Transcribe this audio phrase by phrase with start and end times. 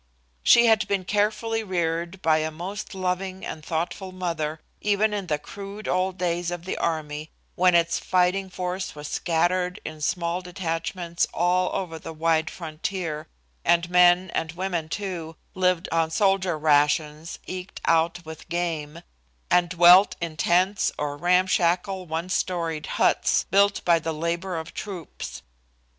[0.41, 5.37] She had been carefully reared by a most loving and thoughtful mother, even in the
[5.37, 11.27] crude old days of the army, when its fighting force was scattered in small detachments
[11.35, 13.27] all over the wide frontier,
[13.63, 19.03] and men, and women, too, lived on soldier rations, eked out with game,
[19.51, 25.43] and dwelt in tents or ramshackle, one storied huts, "built by the labor of troops."